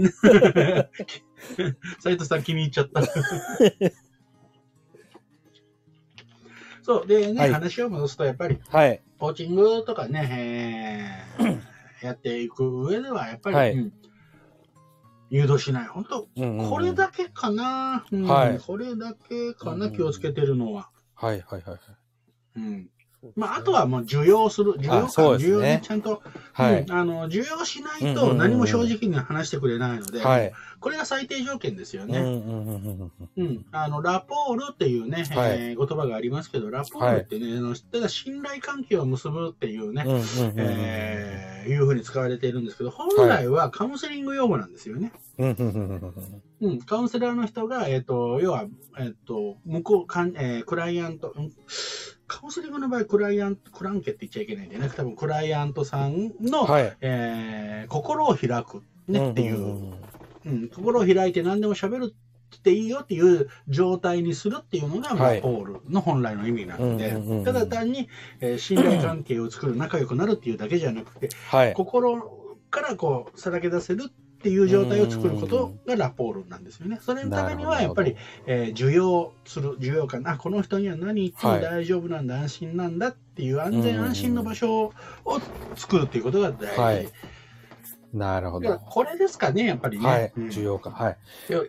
[2.00, 3.02] 斉藤さん気に入っちゃった。
[6.84, 11.71] そう、でね、はい、話を戻すと、やっぱり、はい、コーチングとかね、えー
[12.02, 13.94] やっていく上では、やっぱり、はい、うん、
[15.30, 15.88] 誘導しない。
[15.88, 18.60] 本当、うんうん、これだけかな、うん、はい。
[18.60, 20.90] これだけかな、気をつけてるのは。
[21.16, 21.80] はいはいはい。
[22.58, 22.90] うん。
[23.36, 24.72] まあ、あとはもう受容する。
[24.78, 32.20] 受容か、ね、受容ね、ちゃんと、はい、うん、あの、受容しないと何も正直に話してくれないので、はい、これが最低条件ですよね。
[32.20, 33.66] うん。
[33.72, 40.04] あの、ラポールっていうね、はい、えー、言葉がありますけど、ラポールってね、はい、ただ信頼関係を結ぶっていうね、
[40.58, 45.12] えいうふうに使われているんですけど、本来はカウンセリング用語なんですよね。
[45.38, 48.66] うん、カウンセラーの人が、えっ、ー、と、要は、
[48.98, 51.52] えっ、ー、と、向こう、かんえー、クライアント、うん？
[52.32, 59.94] カウンセリングの場合、クライアント、クランケって言っちゃいけないんでね、多分クライアントさんの、はい、えー、心を開く、ね、っていう、
[60.46, 62.16] うん、心を開いて何でも喋る
[62.56, 68.08] っていいよっていう状態にするっていうのが、はい、ポールの本来の意味なので、ただ単に、
[68.40, 77.00] えー、信頼関係を作る、仲良くなるっていうだけじゃなくて、はい、心からこう、さらけ出せるっていう状態を作ることがラポールなんですよね。
[77.02, 84.94] それのためにはやっぱり、えー、受容する、受容感、あ、この人には何言っても大丈夫なんだ、はい、安心なんだっていう安全安心の場所
[85.26, 85.42] を
[85.76, 86.82] 作るっていうことが大事。
[86.82, 87.10] はい
[88.14, 88.78] なるほど。
[88.78, 90.06] これですかね、やっぱりね。
[90.06, 90.34] はい。
[90.50, 90.92] 重要か。
[90.92, 91.18] はい。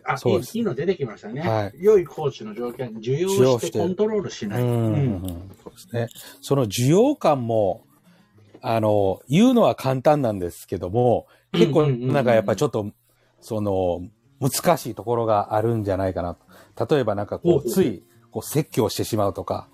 [0.03, 1.41] あ、そういいの出てきましたね。
[1.41, 1.73] はい。
[1.77, 4.61] 良いコーチの条件、受容してコントロールしない。
[4.61, 5.51] うん。
[5.63, 6.07] そうですね。
[6.41, 7.85] その受容感も、
[8.61, 12.91] あの、言うのは簡単なんですけども、結構なんかやっぱちょっと、
[13.39, 14.01] その、
[14.41, 16.35] 難しいところがあるんじゃないかな
[16.75, 16.95] と。
[16.95, 19.69] 例えばなんかこう、つい、こう、説教してしまうとか、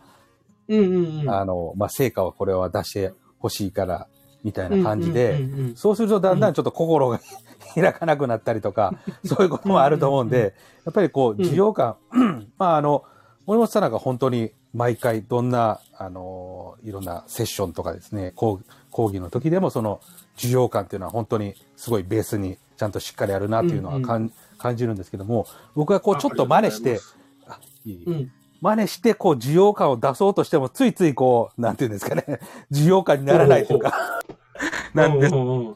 [0.68, 4.08] うんうんうん、あの、まあ、成果はこれは出してほしいから、
[4.44, 5.40] みたいな感じで、
[5.76, 7.20] そうするとだんだんちょっと心が
[7.76, 8.94] 開かなくなったりとか、
[9.26, 10.54] そういうこともあると思うんで、
[10.86, 11.98] やっぱりこう、需要感、
[12.58, 13.04] まあ、あの、
[13.46, 20.02] 森本さんなんか本当に毎回どんな、あの、いろんなセッションとかですね、講義の時でもその
[20.38, 27.00] 需要感っていうのは本当にすごいベースにちゃんとしっかりあるなっていうのはかん、うんうん、感じるんですけども、僕はこうちょっと真似して、
[27.48, 32.24] あいい、うん、真似してこう需要感を出そうとしてもついついこう、なんていうんですかね、
[32.72, 34.22] 需要感にならないというか、
[34.94, 35.76] なんで、需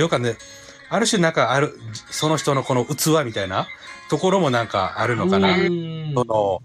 [0.00, 0.36] 要感で、
[0.88, 1.78] ある種なんかある、
[2.10, 3.66] その人のこの器みたいな
[4.08, 5.56] ところもなんかあるのかな。
[5.56, 6.62] その、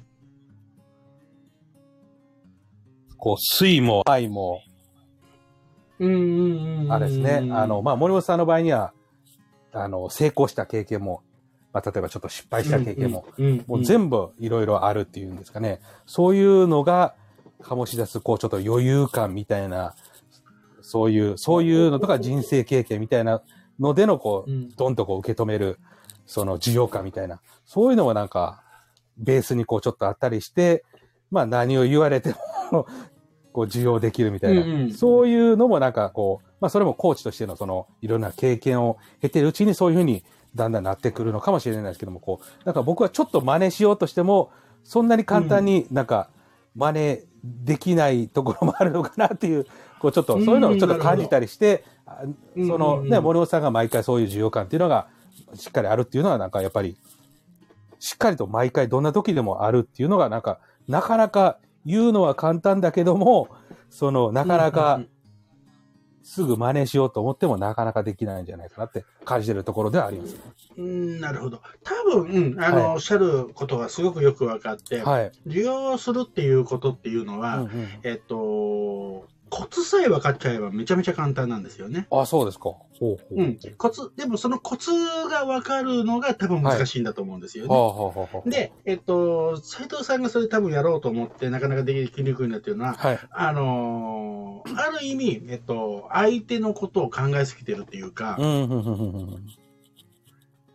[3.25, 4.61] こう、水も愛も、
[5.97, 6.93] うんうんうん。
[6.93, 7.47] あれですね。
[7.49, 8.93] あの、まあ、森本さんの場合には、
[9.71, 11.23] あの、成功した経験も、
[11.73, 13.25] まあ、例えばちょっと失敗した経験も、
[13.65, 15.79] もう全部いろいろあるっていうんですかね。
[16.05, 17.15] そういうのが
[17.61, 19.95] 醸し出す、こう、ちょっと余裕感みたいな、
[20.81, 23.41] そういう、そういうのとか人生経験みたいな
[23.79, 25.79] のでの、こう、どんとこう受け止める、
[26.27, 28.61] その需要感みたいな、そういうのもなんか、
[29.17, 30.85] ベースにこうちょっとあったりして、
[31.31, 32.35] まあ何を言われて
[32.71, 32.85] も
[33.55, 44.51] こう、受容できるみたいな、うんうん、そういうのもなんかこう、まあそれもコーチとしてのその、いろんな経験を経てるうちにそういうふうにだんだんなってくるのかもしれないですけども、こう、なんか僕はちょっと真似しようとしても、
[44.83, 46.29] そんなに簡単になんか、
[46.75, 49.65] 真似できないところもあるのかなっていう、
[49.99, 51.85] こうちょっとそういうのをちょっと感じたりして、
[52.57, 55.07] そのね、森本さんが毎回そういう需要感っていうのが
[55.53, 56.97] しっかりあるっていうのはなんかやっぱり、
[57.99, 63.49] しっかりと毎回どんな時でもあるっていうのがなんかなかなか言うのは簡単だけども、
[63.89, 65.01] その、なかなか
[66.25, 70.35] すぐ真似しようと思ってもなかなかできないんじゃないかなって感じてるところではあります。
[70.75, 71.61] うん、なるほど。
[71.83, 82.07] 多分、うん、あの、はい、おっしゃることがすごくよく分かって、はい、需要するっていうことっていうのは、うんうん、えっと、コツさえ分かっちゃえばめちゃめちゃ簡単なんですよね。
[82.11, 82.63] あ、そうですか。
[82.65, 83.57] ほうほううん。
[83.77, 84.91] コツ、でもそのコツ
[85.29, 87.69] が分かるのが多分難しいんだと思うんですよね。
[87.69, 98.37] はい、はあはあ、で、えっと、斎藤さんがそれ多分やろうと思ってなかなかできにくいなっていうのは、はい、あのー、ある意味、えっと、相手のことを考えすぎてるっていうか、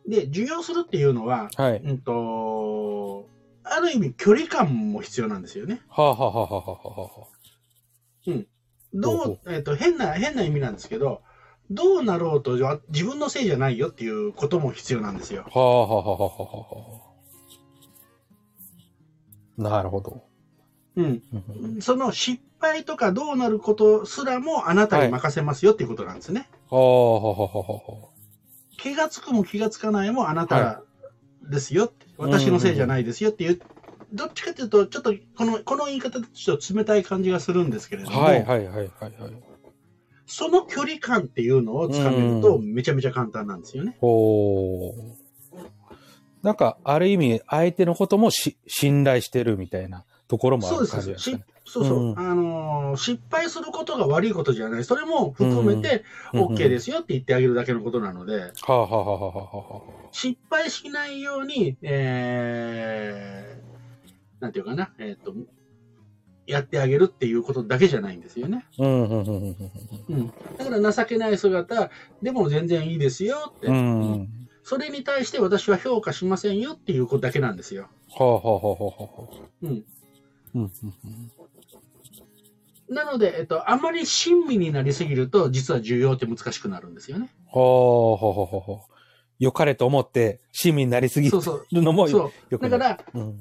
[0.08, 3.28] で、授業するっていうのは、はい、うんと、
[3.62, 5.82] ある意味距離感も必要なんですよね。
[5.90, 7.26] はあ、はあははは
[8.26, 8.46] うん。
[8.94, 11.22] どう、えっ、ー、と、変な、変な意味なんですけど、
[11.70, 12.56] どうなろうと
[12.88, 15.44] 自分のせいじゃないよっていうことも必要なんですよ。
[15.52, 17.00] はあ、はあはあは
[19.58, 20.24] あ、なるほど。
[20.96, 21.22] うん。
[21.80, 26.48] その失敗とかどうなることすらもあなたに任せますよっていうことなんですね。
[26.68, 28.20] はあ、はあ、はあ、はあ。
[28.76, 30.82] 気がつくも気がつかないもあなた
[31.48, 31.92] ですよ。
[32.18, 33.60] はい、私のせいじゃないですよっていう
[34.12, 39.42] どっちかというと、ちょっとこの、この言い方でちょっと冷たい感じがするんですけれども、はいはいはいはい、はい。
[40.26, 43.96] その距離感っていうのをつかめると、めちゃめちゃ簡単なんですよね。
[44.00, 44.94] ほ
[46.42, 51.32] なんか、ある意味、相手のこともし信頼してるみたいなところもある感じです。
[51.32, 51.44] ね。
[51.66, 54.84] そうそう、うん、あのー、失敗することが悪いことじゃない。
[54.84, 58.52] それも含めて、OK ですよって言ってあげるだけのことなので、
[60.10, 63.59] 失敗しないように、えー、
[64.40, 65.34] なんていうかな、えっ、ー、と、
[66.46, 68.66] やってあげるっていうことだけじゃないんですよね。
[68.78, 70.32] うん。
[70.58, 71.90] だから情けない姿
[72.22, 73.68] でも全然いいですよって。
[73.68, 74.28] うん、
[74.64, 77.88] それに対して私は評価しませんよっていうことだけなんですよ。
[78.10, 79.46] はあはあはあはあ。
[79.62, 79.84] うん。
[80.54, 80.72] うん
[82.88, 87.30] なので、えっと、あまり親身になりすぎると、実は重要って難しくなるんですよね。
[87.46, 88.94] はあ、はあ、はあ、はあ。
[89.38, 91.38] 良かれと思って、親身になりすぎる
[91.70, 93.40] のもよくそうだから、うん、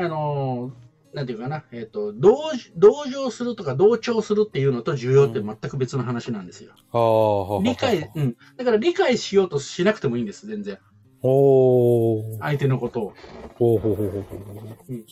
[0.00, 2.36] あのー、なんていうかな、えっ、ー、と、同、
[2.76, 6.72] 同情するとか同調するっていうのと重要って全く別の話なんですよ。
[6.92, 8.36] うん、理解、うん。
[8.56, 10.78] だから理解しようとしなくてもいいんです、全然。
[11.22, 13.14] お相手のことを。
[13.58, 14.20] ほうほうほうほ
[14.88, 15.04] うん。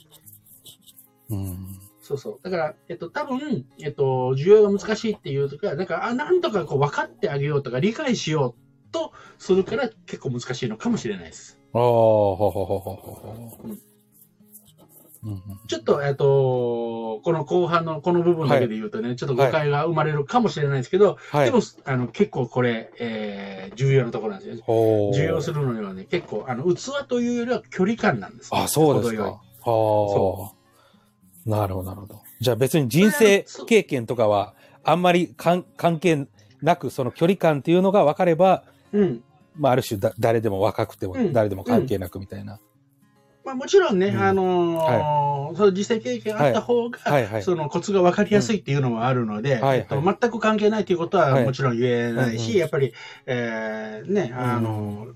[1.30, 2.40] うんそうそう。
[2.42, 11.60] だから、えっと、多分、えっと、需要が難しいっていうとか、なんか、あ、なんとかこう分かってあげようとか、理解しようとするから結構難しいのかもしれないです。
[11.74, 13.58] ああ、ほほほほほ。
[13.64, 13.87] うん
[15.66, 24.64] ちょっと、えっと、この後半のこの部分だけで言うとね、はい、ちょっと誤解が生まれるかもしれないですけど、はい、でも、あの、結構これ、えー、重要なところなんですよ。
[25.12, 28.60] 重要するのにはね、結構、あの、器というよりは距離感なんです、ね。
[28.60, 29.40] あ、そうですか。
[29.64, 31.50] はあ。
[31.50, 32.22] なるほど、なるほど。
[32.40, 34.54] じゃあ別に人生経験とかは、
[34.84, 35.64] あんまり関
[36.00, 36.28] 係
[36.62, 39.22] なく、その距離感っていうのが分かれば、うん。
[39.56, 42.54] まあ、ある種だ、誰でも若くても、誰でも関係なくみたいな。
[42.54, 42.58] うん
[43.48, 47.00] まあ、もちろんね、うん、あのその実際経験あった方が、
[47.40, 49.68] そのコツが分かりやすいっていうのもあるので、うん。
[49.74, 52.92] えっと、全く関係ないということはもちろん言えないし、やっぱり、
[53.24, 55.12] えー、ね、あのー、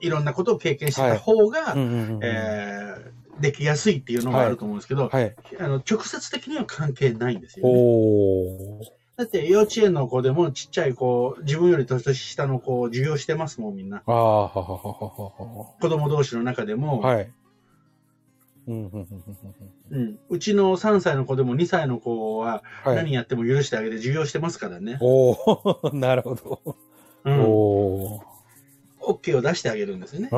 [0.00, 8.90] いろんなことを経験してた方が、えー、できやすいっていうのがあると思うんですけど、あの直接的には関係ないんですよ、ね。
[9.16, 14.02] だって幼稚園の子でもちっちゃい子、自分より年下の子を授業してますもん、みんな。
[14.06, 15.74] ああ、はははは。
[15.80, 17.30] 子供同士の中でも、はい。
[18.66, 24.92] うん、うちの3歳の子でも2歳の子は何やっても許してあげて授業してますからね。
[24.92, 26.76] はい、おおなるほど。
[27.24, 28.24] うん、お
[29.00, 30.00] OK を出してあげるん。
[30.00, 30.30] ですよね。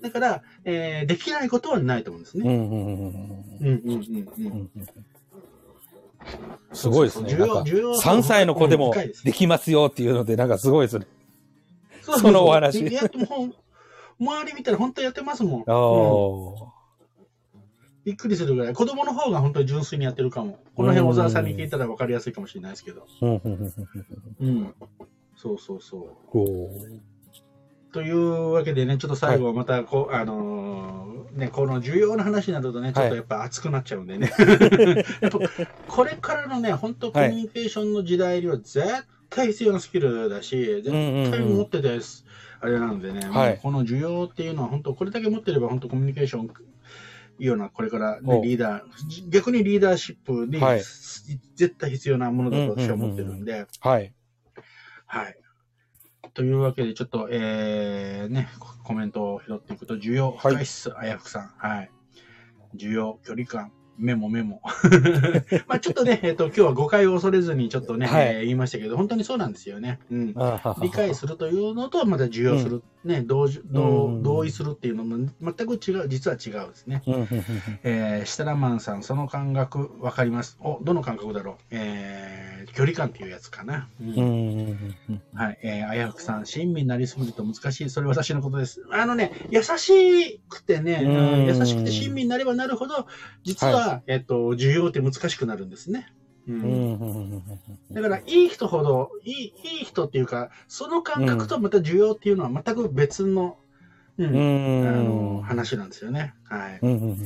[0.00, 2.24] だから、えー、できないことはないと思うん。
[2.24, 2.44] ですね。
[6.72, 7.34] すごいですね。
[7.34, 8.92] 3歳の子でも
[9.24, 10.48] できますよっていうので、なん。
[10.48, 11.06] かすごいですね。
[12.02, 12.84] そのお話。
[14.20, 15.62] 周り見たら本当やってますもん。
[15.66, 16.72] うん、
[18.04, 18.74] びっくりするぐらい。
[18.74, 20.58] 子供の方が本当に純粋にやってるかも。
[20.74, 23.06] この辺小沢さんに聞いたら分かりやすいかもしれないですけど。
[23.20, 24.74] うん。
[25.36, 26.32] そうそうそう。
[27.92, 34.32] というわけでね、ちょっと最後またこう、はい、あのー、ね、この重要な話になるとね、ちょっとやっぱ熱くなっちゃうんでね。
[35.20, 35.38] やっぱ
[35.88, 38.80] これからのね、本当コミュニケーションの時代には絶
[39.28, 40.90] 対必要なスキルだし、絶
[41.30, 41.98] 対持ってて、
[42.62, 46.48] あれなんでね、はい、この需要っていうのは本当、これだけ持ってれば本当コミュニケーション、い
[47.40, 54.14] うような、これからね、リーダー、逆にリーダーシップに、はい、絶対必要なものだと私は思ってるんで、はい。
[55.06, 55.36] はい。
[56.34, 58.48] というわけで、ちょっと、えー、ね、
[58.84, 61.52] コメントを拾っていくと、需要深いっす、あやふくさん。
[61.58, 61.90] はい。
[62.76, 64.60] 需要、距離感、メモメモ。
[65.66, 69.98] まあちょっとね、えっ、と、今日は誤解を恐れずにちょっとね、はいえー言いましたけど、本当にそうなんですよね。
[70.10, 70.34] うん。
[70.80, 77.02] 理解するというのと、また受容する、ね、同じ同うん同意するっていうのも全く違う、実は違うですね。
[77.06, 77.28] うんうんうん
[77.82, 80.58] えー、シタラマンさん、その感覚わかります。
[80.60, 81.54] お、どの感覚だろう。
[81.70, 83.88] えー、距離感っていうやつかな。
[84.00, 85.58] うんうんうんうんうんはい。
[85.62, 87.90] えー、あやふくさん、親身になりすぎると難しい。
[87.90, 88.82] それ私のことです。
[88.90, 93.06] あのね、優しくてね、うんうん優しくて親身になればなるほど、
[93.44, 96.12] 実は、えっと、需要って難しくなるんですね。
[96.48, 97.42] うん
[97.92, 99.34] だから、いい人ほど、いい、
[99.78, 103.58] いい人っていうか、その感覚とまた需要っていうのは全く別の、
[104.18, 106.34] うん、うんあの、話なんですよね。
[106.44, 106.78] はい。
[106.82, 107.18] うんうんうんうん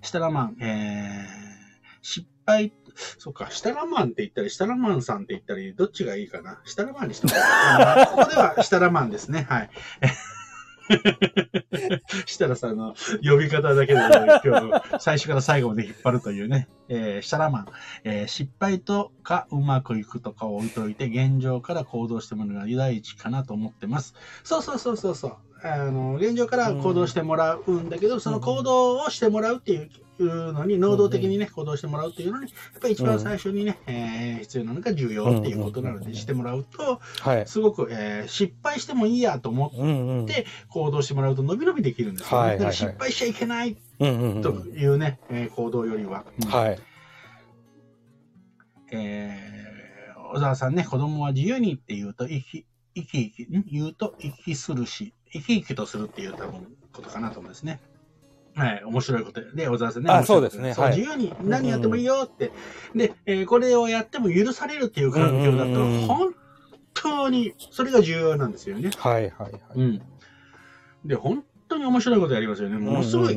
[0.00, 2.72] シタラマン、えー、失敗、
[3.18, 6.60] そっか、シタラマンって言ったり、シタラマンさんって言ったり、どっちがいいかな？
[6.64, 9.46] シタラマンにしてもらう ここではシタラマンですね。
[9.48, 9.70] はい。
[12.26, 16.68] したらさんの呼び方だけで、今日、最初から最後まで引っ張るというね。
[16.88, 17.66] えー、シタラマン、
[18.04, 24.14] えー失敗とかうまくいくとかを置いといて、現状から行動してもらうのが第一かなと思ってます。
[24.44, 25.36] そうそうそうそうそう。
[25.62, 29.76] あの、現状から行動してもらうんだけど、その行動をしてもらうってい
[30.18, 37.46] うのに、能動的にね、行動してもらうっていうのに、やっぱり一番最初にね、えー必要なのが重要っていうことなので、してもらうと、はい。
[37.46, 42.52] すごく、えー失敗してもいいやと思って行動してもらうと伸び伸びできるんですよ、ね。
[42.52, 46.24] だから失敗しちゃいけないうんうんうんというね、えー行動よりは。
[46.42, 46.78] うんはい。
[48.92, 49.58] えー
[50.30, 53.64] 小沢さんね、子供は自由にって言うと、生き、生き生き、ん？
[53.70, 57.80] 言うと生きするし、生き生きとするっていう多分ことかなと思うんですね。
[58.54, 60.10] はい、面白いことで、小沢さんね。
[60.10, 62.52] あそう、そうですねはい自由に何やってもいいよって。
[62.94, 66.34] で、えーこれをやっても許されるっていう環境だと、うんうんうん本
[66.92, 68.90] 当に、それが重要なんですよね。
[68.98, 69.60] はいはいはい。
[69.76, 70.02] うん。
[71.06, 72.78] で、本当に面白いことやりますよね。
[72.78, 73.36] ものすごい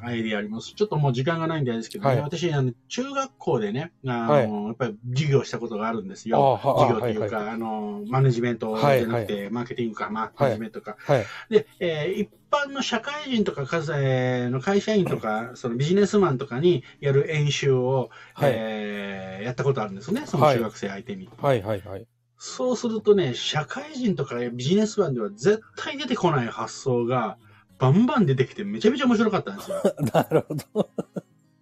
[0.00, 0.74] アイディアあります。
[0.74, 6.58] ちょっともう時間がないんであれですけどね、はい私、あの中学校でね、あの、はいやっぱり授業したことがあるんですあよ。
[6.62, 10.96] は授業っていうか、はいあの、マネジメントじゃなくて、マーケティングか、マネジメントか。
[10.98, 11.24] はい。
[11.50, 21.28] で、えー一般の社会人とか、の会社員とか、そのビジネスマンとかにやる演習を、はいえーやったことあるんですね、その中学生相手に。
[21.40, 22.06] はいはいはい。
[22.38, 27.38] そうするとね、社会人とかビジネスマンでは絶対出てこない発想が、
[27.78, 29.76] バンバン出てきてめちゃめちゃ面白かったんですよ。
[30.12, 30.90] なるほど。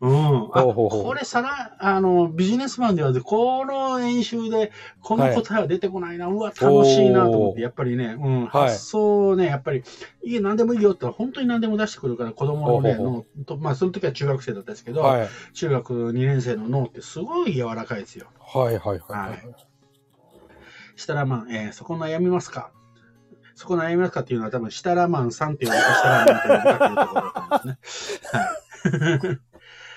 [0.00, 0.50] うん。
[0.52, 9.82] あ、これさら、あの、ビジネスマンでは、この演習で、この答えは出てこないな、うわ、楽しいなと思って、やっぱりね、うん、はい発想をね、やっぱり、
[10.22, 15.28] いい、何でもいいよって、本当に何でも出してくるから、子供のね、脳と、まあ、その時は中学生だったんですけど、はい。
[15.54, 18.26] 中学2年生の脳ってすごい柔らかいですよ。
[18.40, 21.00] はいはいははいい。
[21.00, 22.70] したらまん、えーそこ悩みますか
[23.54, 28.28] そこ悩みますかっていうのは多分、シタラマンさんっていうのは、シタラマンというのかっていうところだと思うんですね。
[28.32, 29.40] はい。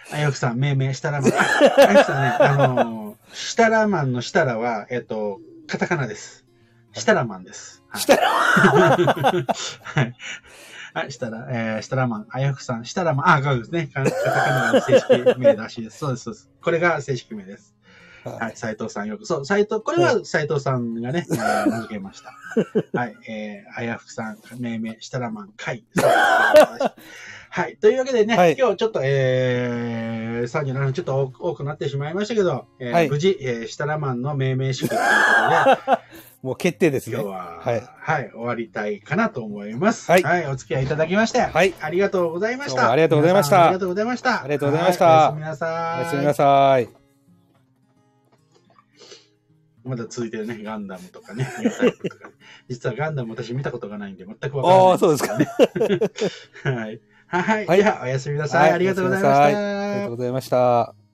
[0.10, 1.32] あやふさん、命名、シタラマン。
[1.32, 1.36] あ
[1.78, 6.46] あやふさんね、あのー シタラマンのシタラは、えっ、と、カタカナです。
[6.94, 7.84] シタラマンです。
[7.90, 10.16] はい、シタラはい。
[10.94, 13.90] はい、シタラ、えー、シタラマン、あやふさん、シタラマン、あ、そうですね。
[13.94, 16.00] カカタカナの正式名らしいです。
[16.00, 16.50] そうです、そうです。
[16.62, 17.76] これが正式名です。
[18.36, 19.26] はい、斉藤さんよく。
[19.26, 22.34] そう、斉藤、これは斉藤さんがね、えー名付けました。
[22.98, 25.84] はい、えー、あやふくさん、命名、したらまん、かい。
[27.50, 27.78] はい。
[27.78, 35.06] というわけでね、はい今日ちょっと、えー、37分ちょっと多多くなってしまいましたけど、えーはい無事、えー、シタラマンの命名式というこ
[35.86, 36.00] とで、
[36.44, 37.16] もう決定ですね。
[37.16, 40.12] 今日は、はいはい、終わりたいかなと思います。
[40.12, 41.74] はいお付き合いいただきまして、はい。
[41.82, 42.92] ありがとうございました。
[42.92, 44.44] ありがとうございましたありがとうございました。
[44.44, 46.00] ありがとうございましたはいおやすみなさい。
[46.00, 47.07] おやすみなさい。
[49.88, 52.34] まだ続いてるね、ガンダムとかね、ニュータイプとかね。
[52.70, 55.38] 実はガンダム私見たことがないんで全くわからない、ああ、そうですか。
[55.38, 55.48] ね。
[56.64, 57.02] はい。
[57.28, 57.66] はい。
[57.66, 58.72] はいでは、おやすみなさい。
[58.72, 59.44] ありがとうございました。
[59.44, 61.07] ありがとうございました。